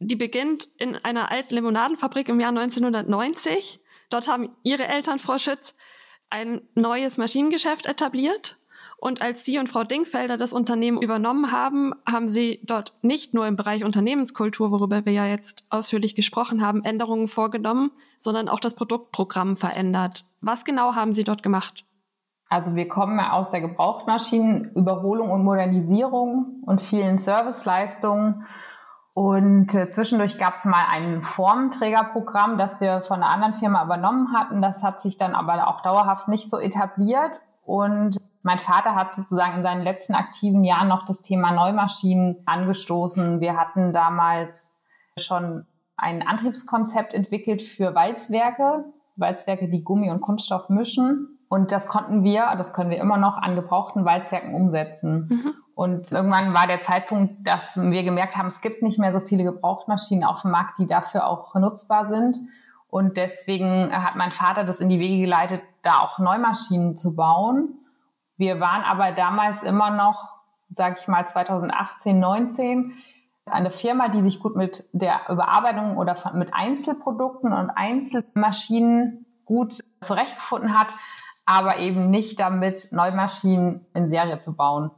[0.00, 3.78] Die beginnt in einer alten Limonadenfabrik im Jahr 1990.
[4.10, 5.76] Dort haben Ihre Eltern, Frau Schütz,
[6.28, 8.57] ein neues Maschinengeschäft etabliert
[9.00, 13.46] und als Sie und Frau Dingfelder das Unternehmen übernommen haben, haben Sie dort nicht nur
[13.46, 18.74] im Bereich Unternehmenskultur, worüber wir ja jetzt ausführlich gesprochen haben, Änderungen vorgenommen, sondern auch das
[18.74, 20.24] Produktprogramm verändert.
[20.40, 21.84] Was genau haben Sie dort gemacht?
[22.48, 28.46] Also wir kommen aus der Gebrauchtmaschinenüberholung und Modernisierung und vielen Serviceleistungen.
[29.14, 34.32] Und äh, zwischendurch gab es mal ein Formträgerprogramm, das wir von einer anderen Firma übernommen
[34.32, 34.60] hatten.
[34.60, 37.40] Das hat sich dann aber auch dauerhaft nicht so etabliert.
[37.62, 43.40] Und mein Vater hat sozusagen in seinen letzten aktiven Jahren noch das Thema Neumaschinen angestoßen.
[43.40, 44.82] Wir hatten damals
[45.16, 48.84] schon ein Antriebskonzept entwickelt für Walzwerke,
[49.16, 51.38] Walzwerke, die Gummi und Kunststoff mischen.
[51.48, 55.28] Und das konnten wir, das können wir immer noch an gebrauchten Walzwerken umsetzen.
[55.28, 55.54] Mhm.
[55.74, 59.44] Und irgendwann war der Zeitpunkt, dass wir gemerkt haben, es gibt nicht mehr so viele
[59.44, 62.38] Gebrauchtmaschinen auf dem Markt, die dafür auch nutzbar sind.
[62.88, 67.78] Und deswegen hat mein Vater das in die Wege geleitet, da auch Neumaschinen zu bauen.
[68.38, 70.38] Wir waren aber damals immer noch,
[70.74, 72.94] sage ich mal 2018, 19,
[73.46, 80.78] eine Firma, die sich gut mit der Überarbeitung oder mit Einzelprodukten und Einzelmaschinen gut zurechtgefunden
[80.78, 80.88] hat,
[81.46, 84.90] aber eben nicht damit, Neumaschinen in Serie zu bauen.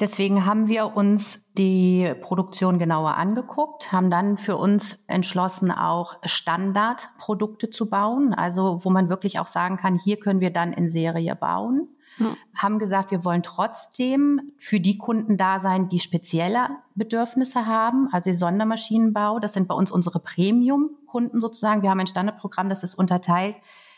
[0.00, 7.68] Deswegen haben wir uns die Produktion genauer angeguckt, haben dann für uns entschlossen, auch Standardprodukte
[7.68, 11.34] zu bauen, also wo man wirklich auch sagen kann, hier können wir dann in Serie
[11.34, 11.88] bauen.
[12.18, 12.36] Hm.
[12.54, 18.32] Haben gesagt, wir wollen trotzdem für die Kunden da sein, die spezielle Bedürfnisse haben, also
[18.32, 19.38] Sondermaschinenbau.
[19.38, 21.82] Das sind bei uns unsere Premium-Kunden sozusagen.
[21.82, 23.56] Wir haben ein Standardprogramm, das ist unterteilt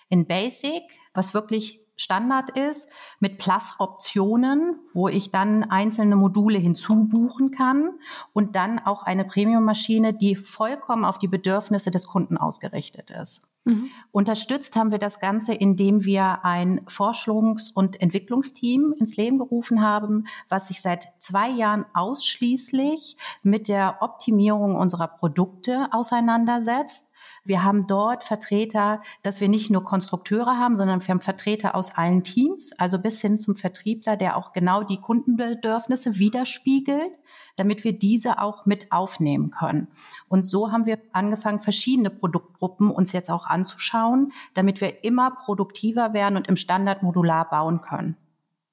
[0.09, 0.83] in Basic,
[1.15, 2.89] was wirklich Standard ist,
[3.21, 7.99] mit Plus-Optionen, wo ich dann einzelne Module hinzubuchen kann
[8.33, 13.50] und dann auch eine Premium-Maschine, die vollkommen auf die Bedürfnisse des Kunden ausgerichtet ist.
[13.65, 13.91] Mhm.
[14.11, 20.27] Unterstützt haben wir das Ganze, indem wir ein Forschungs- und Entwicklungsteam ins Leben gerufen haben,
[20.49, 27.10] was sich seit zwei Jahren ausschließlich mit der Optimierung unserer Produkte auseinandersetzt
[27.45, 31.95] wir haben dort Vertreter, dass wir nicht nur Konstrukteure haben, sondern wir haben Vertreter aus
[31.95, 37.19] allen Teams, also bis hin zum Vertriebler, der auch genau die Kundenbedürfnisse widerspiegelt,
[37.57, 39.89] damit wir diese auch mit aufnehmen können.
[40.29, 46.13] Und so haben wir angefangen, verschiedene Produktgruppen uns jetzt auch anzuschauen, damit wir immer produktiver
[46.13, 48.17] werden und im Standard modular bauen können.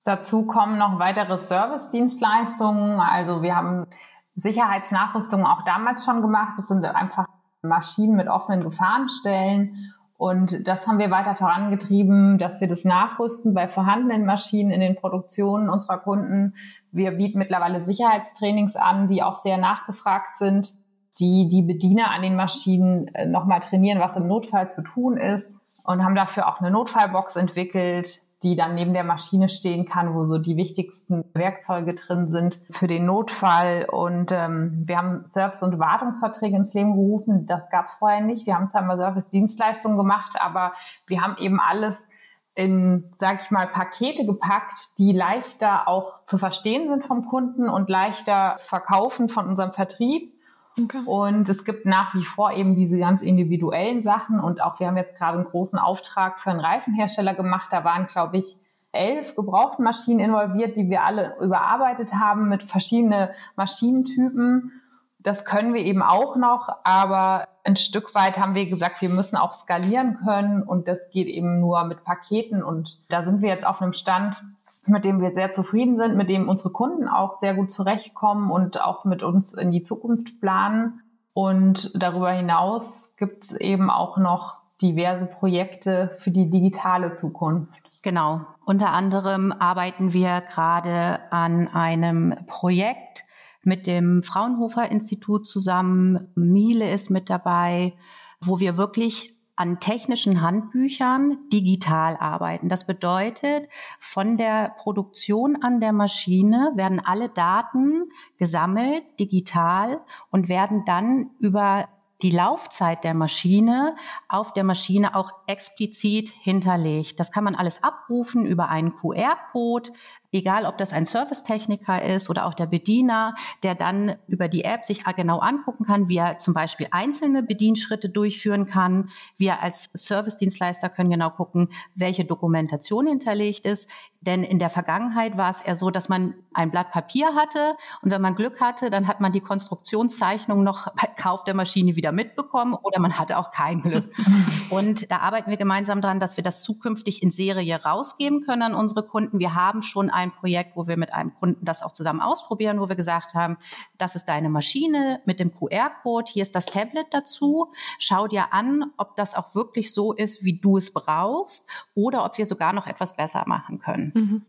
[0.03, 2.99] Dazu kommen noch weitere Service-Dienstleistungen.
[3.01, 3.87] Also wir haben
[4.35, 6.53] Sicherheitsnachrüstungen auch damals schon gemacht.
[6.57, 7.27] Das sind einfach
[7.67, 9.93] Maschinen mit offenen Gefahrenstellen.
[10.17, 14.95] Und das haben wir weiter vorangetrieben, dass wir das nachrüsten bei vorhandenen Maschinen in den
[14.95, 16.55] Produktionen unserer Kunden.
[16.91, 20.73] Wir bieten mittlerweile Sicherheitstrainings an, die auch sehr nachgefragt sind,
[21.19, 25.51] die die Bediener an den Maschinen äh, nochmal trainieren, was im Notfall zu tun ist
[25.83, 30.25] und haben dafür auch eine Notfallbox entwickelt, die dann neben der Maschine stehen kann, wo
[30.25, 33.87] so die wichtigsten Werkzeuge drin sind für den Notfall.
[33.89, 37.47] Und ähm, wir haben Service- und Wartungsverträge ins Leben gerufen.
[37.47, 38.45] Das gab es vorher nicht.
[38.45, 40.73] Wir haben zwar mal Service-Dienstleistungen gemacht, aber
[41.07, 42.09] wir haben eben alles
[42.53, 47.89] in, sag ich mal, Pakete gepackt, die leichter auch zu verstehen sind vom Kunden und
[47.89, 50.33] leichter zu verkaufen von unserem Vertrieb.
[50.79, 51.01] Okay.
[51.05, 54.39] Und es gibt nach wie vor eben diese ganz individuellen Sachen.
[54.39, 57.69] Und auch wir haben jetzt gerade einen großen Auftrag für einen Reifenhersteller gemacht.
[57.71, 58.57] Da waren, glaube ich,
[58.91, 64.71] elf Gebrauchtmaschinen involviert, die wir alle überarbeitet haben mit verschiedenen Maschinentypen.
[65.19, 69.35] Das können wir eben auch noch, aber ein Stück weit haben wir gesagt, wir müssen
[69.35, 73.65] auch skalieren können und das geht eben nur mit Paketen und da sind wir jetzt
[73.65, 74.41] auf einem Stand,
[74.89, 78.81] mit dem wir sehr zufrieden sind, mit dem unsere Kunden auch sehr gut zurechtkommen und
[78.81, 81.01] auch mit uns in die Zukunft planen.
[81.33, 87.71] Und darüber hinaus gibt es eben auch noch diverse Projekte für die digitale Zukunft.
[88.03, 88.41] Genau.
[88.65, 93.25] Unter anderem arbeiten wir gerade an einem Projekt
[93.63, 96.31] mit dem Fraunhofer Institut zusammen.
[96.35, 97.93] Miele ist mit dabei,
[98.39, 102.69] wo wir wirklich an technischen Handbüchern digital arbeiten.
[102.69, 103.67] Das bedeutet,
[103.99, 109.99] von der Produktion an der Maschine werden alle Daten gesammelt, digital
[110.31, 111.89] und werden dann über
[112.21, 113.95] die Laufzeit der Maschine
[114.27, 117.19] auf der Maschine auch explizit hinterlegt.
[117.19, 119.91] Das kann man alles abrufen über einen QR-Code,
[120.31, 124.85] egal ob das ein Servicetechniker ist oder auch der Bediener, der dann über die App
[124.85, 129.09] sich genau angucken kann, wie er zum Beispiel einzelne Bedienschritte durchführen kann.
[129.37, 133.89] Wir als Servicedienstleister können genau gucken, welche Dokumentation hinterlegt ist.
[134.21, 138.11] Denn in der Vergangenheit war es eher so, dass man ein Blatt Papier hatte und
[138.11, 142.11] wenn man Glück hatte, dann hat man die Konstruktionszeichnung noch bei Kauf der Maschine wieder
[142.11, 144.11] mitbekommen oder man hatte auch kein Glück.
[144.69, 148.75] und da arbeiten wir gemeinsam dran, dass wir das zukünftig in Serie rausgeben können an
[148.75, 149.39] unsere Kunden.
[149.39, 152.89] Wir haben schon ein Projekt, wo wir mit einem Kunden das auch zusammen ausprobieren, wo
[152.89, 153.57] wir gesagt haben,
[153.97, 157.71] das ist deine Maschine mit dem QR-Code, hier ist das Tablet dazu.
[157.99, 162.35] Schau dir an, ob das auch wirklich so ist, wie du es brauchst oder ob
[162.37, 164.11] wir sogar noch etwas besser machen können.
[164.15, 164.45] Mhm.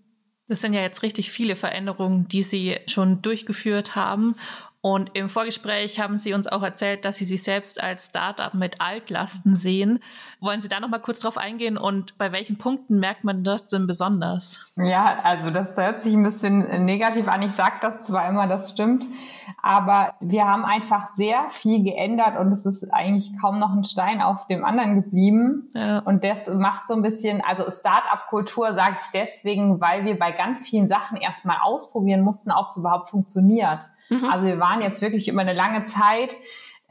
[0.48, 4.34] Das sind ja jetzt richtig viele Veränderungen, die Sie schon durchgeführt haben.
[4.88, 8.80] Und im Vorgespräch haben Sie uns auch erzählt, dass Sie sich selbst als Startup mit
[8.80, 10.02] Altlasten sehen.
[10.40, 13.66] Wollen Sie da noch mal kurz drauf eingehen und bei welchen Punkten merkt man das
[13.66, 14.62] denn besonders?
[14.76, 17.42] Ja, also das hört sich ein bisschen negativ an.
[17.42, 19.04] Ich sage das zwar immer, das stimmt,
[19.62, 24.22] aber wir haben einfach sehr viel geändert und es ist eigentlich kaum noch ein Stein
[24.22, 25.68] auf dem anderen geblieben.
[25.74, 25.98] Ja.
[25.98, 30.66] Und das macht so ein bisschen, also Startup-Kultur sage ich deswegen, weil wir bei ganz
[30.66, 33.84] vielen Sachen erstmal ausprobieren mussten, ob es überhaupt funktioniert.
[34.08, 34.24] Mhm.
[34.24, 36.34] Also wir waren jetzt wirklich über eine lange Zeit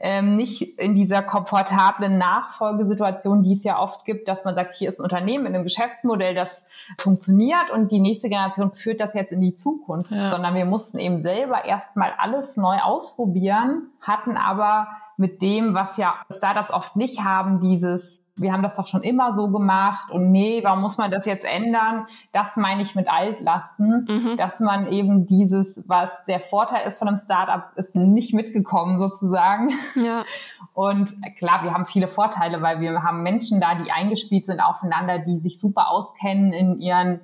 [0.00, 4.88] ähm, nicht in dieser komfortablen Nachfolgesituation, die es ja oft gibt, dass man sagt, hier
[4.88, 6.64] ist ein Unternehmen mit einem Geschäftsmodell, das
[6.98, 10.28] funktioniert und die nächste Generation führt das jetzt in die Zukunft, ja.
[10.28, 16.14] sondern wir mussten eben selber erstmal alles neu ausprobieren, hatten aber mit dem, was ja
[16.32, 20.60] Startups oft nicht haben, dieses wir haben das doch schon immer so gemacht und nee,
[20.62, 22.06] warum muss man das jetzt ändern?
[22.32, 24.36] Das meine ich mit Altlasten, mhm.
[24.36, 29.70] dass man eben dieses, was der Vorteil ist von einem Startup, ist nicht mitgekommen sozusagen.
[29.94, 30.24] Ja.
[30.74, 35.18] Und klar, wir haben viele Vorteile, weil wir haben Menschen da, die eingespielt sind aufeinander,
[35.18, 37.20] die sich super auskennen in ihren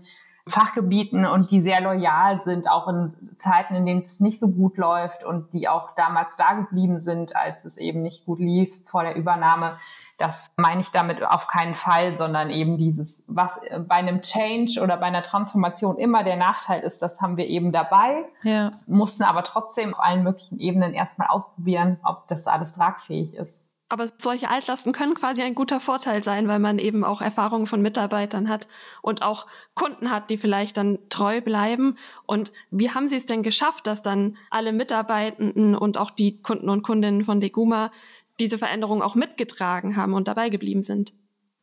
[0.47, 4.77] Fachgebieten und die sehr loyal sind, auch in Zeiten, in denen es nicht so gut
[4.77, 9.05] läuft und die auch damals da geblieben sind, als es eben nicht gut lief vor
[9.05, 9.79] der Übernahme.
[10.19, 14.97] Das meine ich damit auf keinen Fall, sondern eben dieses, was bei einem Change oder
[14.97, 18.71] bei einer Transformation immer der Nachteil ist, das haben wir eben dabei, ja.
[18.87, 23.65] mussten aber trotzdem auf allen möglichen Ebenen erstmal ausprobieren, ob das alles tragfähig ist.
[23.91, 27.83] Aber solche Altlasten können quasi ein guter Vorteil sein, weil man eben auch Erfahrungen von
[27.83, 28.67] Mitarbeitern hat
[29.03, 31.97] und auch Kunden hat, die vielleicht dann treu bleiben.
[32.27, 36.71] Und wie haben Sie es denn geschafft, dass dann alle Mitarbeitenden und auch die Kunden
[36.71, 37.91] und Kundinnen von Deguma
[38.41, 41.13] diese Veränderung auch mitgetragen haben und dabei geblieben sind?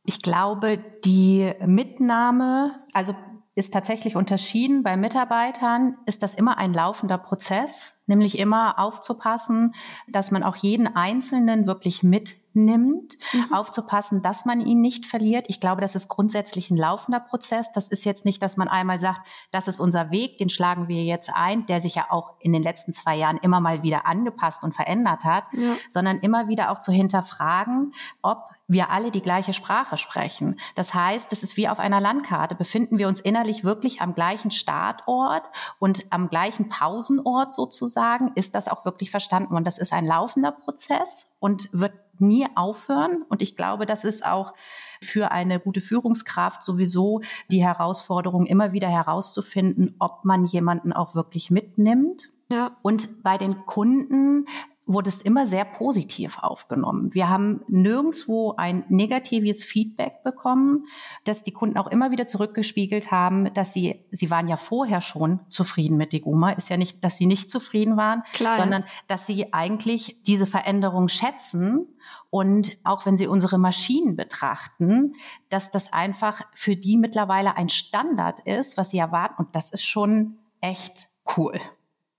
[0.06, 3.16] Ich glaube, die Mitnahme, also
[3.62, 4.82] ist tatsächlich unterschieden.
[4.82, 9.76] Bei Mitarbeitern ist das immer ein laufender Prozess, nämlich immer aufzupassen,
[10.08, 13.54] dass man auch jeden Einzelnen wirklich mitnimmt, mhm.
[13.54, 15.46] aufzupassen, dass man ihn nicht verliert.
[15.48, 17.72] Ich glaube, das ist grundsätzlich ein laufender Prozess.
[17.72, 21.04] Das ist jetzt nicht, dass man einmal sagt, das ist unser Weg, den schlagen wir
[21.04, 24.64] jetzt ein, der sich ja auch in den letzten zwei Jahren immer mal wieder angepasst
[24.64, 25.76] und verändert hat, ja.
[25.92, 27.94] sondern immer wieder auch zu hinterfragen,
[28.24, 28.40] ob
[28.72, 30.60] wir alle die gleiche Sprache sprechen.
[30.76, 32.56] Das heißt, es ist wie auf einer Landkarte.
[32.56, 38.32] Befinden wir uns innerlich wirklich am gleichen Startort und am gleichen Pausenort sozusagen?
[38.36, 39.56] Ist das auch wirklich verstanden?
[39.56, 43.24] Und das ist ein laufender Prozess und wird nie aufhören.
[43.28, 44.54] Und ich glaube, das ist auch
[45.02, 51.52] für eine gute Führungskraft sowieso die Herausforderung, immer wieder herauszufinden, ob man jemanden auch wirklich
[51.52, 52.30] mitnimmt.
[52.52, 52.78] Ja.
[52.82, 54.46] Und bei den Kunden
[54.88, 57.14] wurde es immer sehr positiv aufgenommen.
[57.14, 60.86] Wir haben nirgendswo ein negatives Feedback bekommen,
[61.24, 65.40] dass die Kunden auch immer wieder zurückgespiegelt haben, dass sie, sie waren ja vorher schon
[65.50, 66.52] zufrieden mit Diguma.
[66.52, 68.56] Ist ja nicht, dass sie nicht zufrieden waren, Klar.
[68.56, 71.88] sondern dass sie eigentlich diese Veränderung schätzen
[72.30, 75.14] und auch wenn sie unsere Maschinen betrachten,
[75.50, 79.36] dass das einfach für die mittlerweile ein Standard ist, was sie erwarten.
[79.38, 81.60] Und das ist schon echt cool.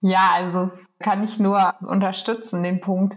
[0.02, 3.16] Ja, also das kann ich nur unterstützen, den Punkt.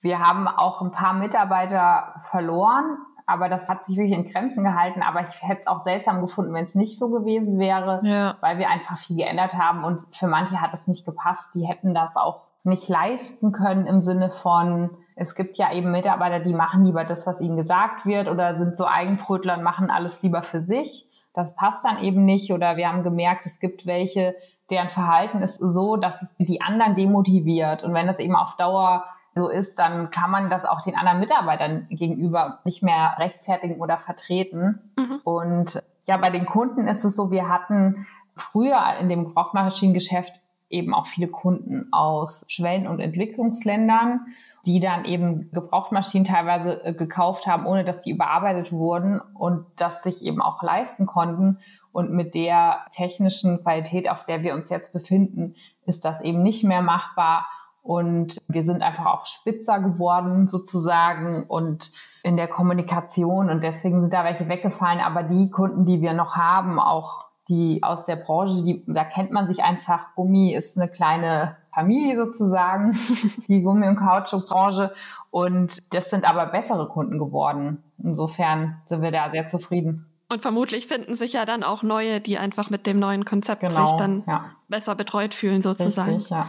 [0.00, 5.02] Wir haben auch ein paar Mitarbeiter verloren, aber das hat sich wirklich in Grenzen gehalten.
[5.02, 8.36] Aber ich hätte es auch seltsam gefunden, wenn es nicht so gewesen wäre, ja.
[8.40, 11.54] weil wir einfach viel geändert haben und für manche hat es nicht gepasst.
[11.54, 16.40] Die hätten das auch nicht leisten können im Sinne von, es gibt ja eben Mitarbeiter,
[16.40, 20.22] die machen lieber das, was ihnen gesagt wird oder sind so Eigenbrötler und machen alles
[20.22, 21.08] lieber für sich.
[21.34, 22.52] Das passt dann eben nicht.
[22.52, 24.34] Oder wir haben gemerkt, es gibt welche,
[24.70, 27.84] deren Verhalten ist so, dass es die anderen demotiviert.
[27.84, 31.20] Und wenn das eben auf Dauer so ist, dann kann man das auch den anderen
[31.20, 34.92] Mitarbeitern gegenüber nicht mehr rechtfertigen oder vertreten.
[34.96, 35.20] Mhm.
[35.24, 40.94] Und ja, bei den Kunden ist es so, wir hatten früher in dem Gebrauchmaschinengeschäft eben
[40.94, 44.26] auch viele Kunden aus Schwellen- und Entwicklungsländern,
[44.66, 50.02] die dann eben Gebrauchtmaschinen teilweise äh, gekauft haben, ohne dass sie überarbeitet wurden und das
[50.02, 51.58] sich eben auch leisten konnten.
[51.92, 55.54] Und mit der technischen Qualität, auf der wir uns jetzt befinden,
[55.86, 57.46] ist das eben nicht mehr machbar.
[57.82, 63.50] Und wir sind einfach auch spitzer geworden sozusagen und in der Kommunikation.
[63.50, 65.00] Und deswegen sind da welche weggefallen.
[65.00, 69.30] Aber die Kunden, die wir noch haben, auch die aus der Branche, die, da kennt
[69.30, 70.14] man sich einfach.
[70.14, 72.98] Gummi ist eine kleine Familie sozusagen,
[73.48, 74.92] die Gummi- und Kautschukbranche.
[75.30, 77.82] Und das sind aber bessere Kunden geworden.
[78.02, 80.06] Insofern sind wir da sehr zufrieden.
[80.28, 83.86] Und vermutlich finden sich ja dann auch neue, die einfach mit dem neuen Konzept genau,
[83.86, 84.50] sich dann ja.
[84.68, 86.14] besser betreut fühlen, sozusagen.
[86.14, 86.48] Richtig, ja.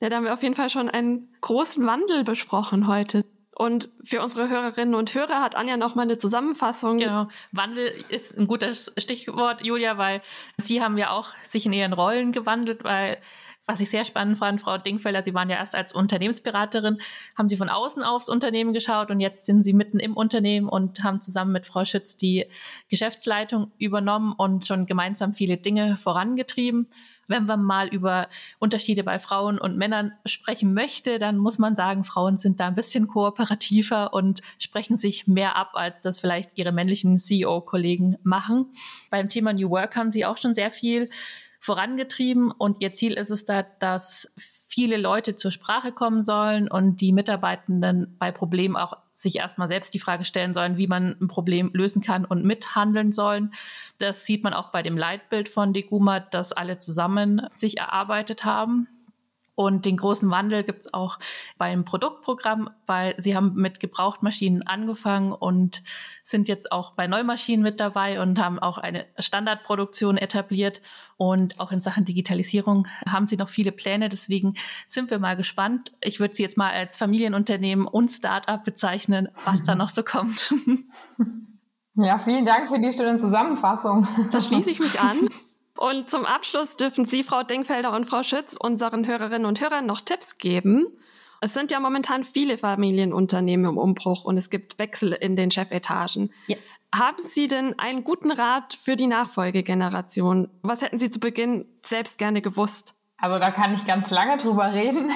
[0.00, 3.24] ja, da haben wir auf jeden Fall schon einen großen Wandel besprochen heute.
[3.58, 6.98] Und für unsere Hörerinnen und Hörer hat Anja noch mal eine Zusammenfassung.
[6.98, 7.28] Genau.
[7.52, 10.20] Wandel ist ein gutes Stichwort, Julia, weil
[10.58, 13.16] Sie haben ja auch sich in Ihren Rollen gewandelt, weil
[13.66, 16.98] was ich sehr spannend fand, Frau Dingfelder, Sie waren ja erst als Unternehmensberaterin,
[17.36, 21.02] haben Sie von außen aufs Unternehmen geschaut und jetzt sind Sie mitten im Unternehmen und
[21.02, 22.46] haben zusammen mit Frau Schütz die
[22.88, 26.88] Geschäftsleitung übernommen und schon gemeinsam viele Dinge vorangetrieben.
[27.28, 28.28] Wenn man mal über
[28.60, 32.76] Unterschiede bei Frauen und Männern sprechen möchte, dann muss man sagen, Frauen sind da ein
[32.76, 38.66] bisschen kooperativer und sprechen sich mehr ab, als das vielleicht ihre männlichen CEO-Kollegen machen.
[39.10, 41.10] Beim Thema New Work haben Sie auch schon sehr viel
[41.60, 47.00] vorangetrieben und ihr Ziel ist es da, dass viele Leute zur Sprache kommen sollen und
[47.00, 51.28] die Mitarbeitenden bei Problemen auch sich erstmal selbst die Frage stellen sollen, wie man ein
[51.28, 53.54] Problem lösen kann und mithandeln sollen.
[53.98, 58.88] Das sieht man auch bei dem Leitbild von Deguma, das alle zusammen sich erarbeitet haben.
[59.56, 61.18] Und den großen Wandel gibt es auch
[61.56, 65.82] beim Produktprogramm, weil sie haben mit Gebrauchtmaschinen angefangen und
[66.22, 70.82] sind jetzt auch bei Neumaschinen mit dabei und haben auch eine Standardproduktion etabliert.
[71.16, 74.10] Und auch in Sachen Digitalisierung haben sie noch viele Pläne.
[74.10, 74.54] Deswegen
[74.88, 75.92] sind wir mal gespannt.
[76.02, 80.52] Ich würde sie jetzt mal als Familienunternehmen und Startup bezeichnen, was da noch so kommt.
[81.94, 84.06] Ja, vielen Dank für die schöne Zusammenfassung.
[84.30, 85.16] Da schließe ich mich an.
[85.76, 90.00] Und zum Abschluss dürfen Sie, Frau Denkfelder und Frau Schütz, unseren Hörerinnen und Hörern noch
[90.00, 90.86] Tipps geben.
[91.40, 96.32] Es sind ja momentan viele Familienunternehmen im Umbruch und es gibt Wechsel in den Chefetagen.
[96.46, 96.56] Ja.
[96.94, 100.48] Haben Sie denn einen guten Rat für die Nachfolgegeneration?
[100.62, 102.94] Was hätten Sie zu Beginn selbst gerne gewusst?
[103.18, 105.10] Also da kann ich ganz lange drüber reden.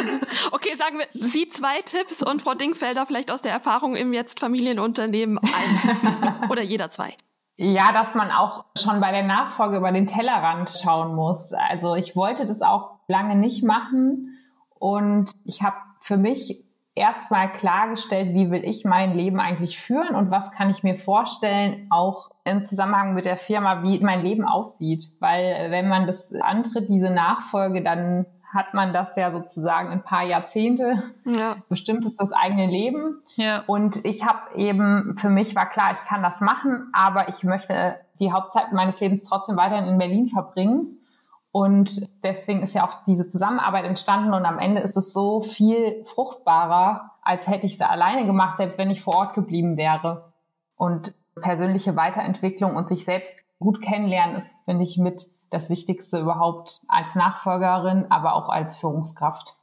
[0.50, 4.40] okay, sagen wir Sie zwei Tipps und Frau Dingfelder vielleicht aus der Erfahrung im jetzt
[4.40, 6.48] Familienunternehmen ein.
[6.50, 7.14] Oder jeder zwei.
[7.58, 11.52] Ja, dass man auch schon bei der Nachfolge über den Tellerrand schauen muss.
[11.52, 14.38] Also ich wollte das auch lange nicht machen
[14.78, 20.30] und ich habe für mich erstmal klargestellt, wie will ich mein Leben eigentlich führen und
[20.30, 25.12] was kann ich mir vorstellen, auch im Zusammenhang mit der Firma, wie mein Leben aussieht.
[25.20, 28.26] Weil wenn man das antritt, diese Nachfolge, dann
[28.56, 31.02] hat man das ja sozusagen ein paar Jahrzehnte.
[31.24, 31.58] Ja.
[31.68, 33.20] Bestimmt ist das eigene Leben.
[33.36, 33.62] Ja.
[33.66, 38.00] Und ich habe eben, für mich war klar, ich kann das machen, aber ich möchte
[38.18, 40.98] die Hauptzeit meines Lebens trotzdem weiterhin in Berlin verbringen.
[41.52, 46.04] Und deswegen ist ja auch diese Zusammenarbeit entstanden und am Ende ist es so viel
[46.04, 50.32] fruchtbarer, als hätte ich sie alleine gemacht, selbst wenn ich vor Ort geblieben wäre.
[50.76, 56.80] Und persönliche Weiterentwicklung und sich selbst gut kennenlernen ist, finde ich, mit das Wichtigste überhaupt
[56.88, 59.56] als Nachfolgerin, aber auch als Führungskraft.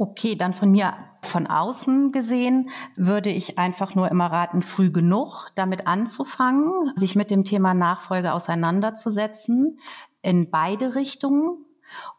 [0.00, 5.48] Okay, dann von mir von außen gesehen würde ich einfach nur immer raten, früh genug
[5.56, 9.80] damit anzufangen, sich mit dem Thema Nachfolge auseinanderzusetzen,
[10.22, 11.64] in beide Richtungen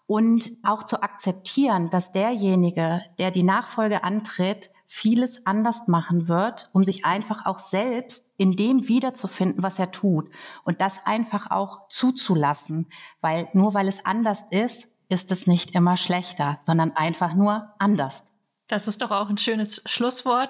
[0.08, 6.84] und auch zu akzeptieren, dass derjenige, der die Nachfolge antritt, vieles anders machen wird, um
[6.84, 10.30] sich einfach auch selbst in dem wiederzufinden, was er tut.
[10.64, 12.88] Und das einfach auch zuzulassen,
[13.22, 18.24] weil nur weil es anders ist, ist es nicht immer schlechter, sondern einfach nur anders.
[18.68, 20.50] Das ist doch auch ein schönes Schlusswort.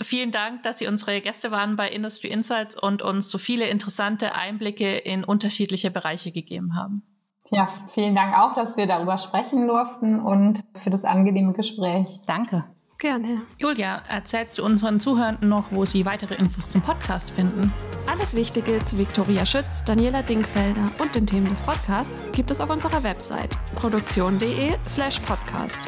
[0.00, 4.36] Vielen Dank, dass Sie unsere Gäste waren bei Industry Insights und uns so viele interessante
[4.36, 7.02] Einblicke in unterschiedliche Bereiche gegeben haben.
[7.50, 12.20] Ja, vielen Dank auch, dass wir darüber sprechen durften und für das angenehme Gespräch.
[12.26, 12.64] Danke.
[13.00, 13.42] Gerne.
[13.56, 17.72] Julia, erzählst du unseren Zuhörenden noch, wo sie weitere Infos zum Podcast finden?
[18.06, 22.68] Alles Wichtige zu Viktoria Schütz, Daniela Dinkfelder und den Themen des Podcasts gibt es auf
[22.68, 25.80] unserer Website produktion.de/slash podcast.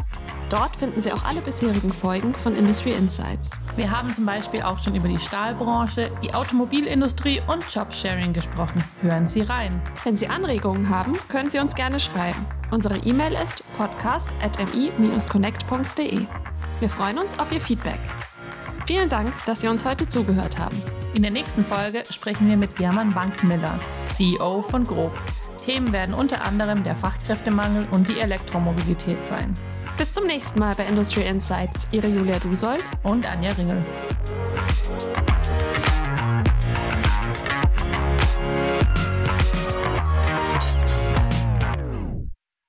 [0.49, 3.51] Dort finden Sie auch alle bisherigen Folgen von Industry Insights.
[3.77, 8.83] Wir haben zum Beispiel auch schon über die Stahlbranche, die Automobilindustrie und Jobsharing gesprochen.
[9.03, 9.83] Hören Sie rein.
[10.05, 12.47] Wenn Sie Anregungen haben, können Sie uns gerne schreiben.
[12.71, 16.27] Unsere E-Mail ist podcast.mi-connect.de.
[16.83, 18.01] Wir freuen uns auf Ihr Feedback.
[18.89, 20.77] Vielen Dank, dass Sie uns heute zugehört haben.
[21.15, 23.79] In der nächsten Folge sprechen wir mit German Bankmiller,
[24.09, 25.17] CEO von Grob.
[25.65, 29.55] Themen werden unter anderem der Fachkräftemangel und die Elektromobilität sein.
[29.97, 31.87] Bis zum nächsten Mal bei Industry Insights.
[31.93, 33.85] Ihre Julia Dusold und Anja Ringel.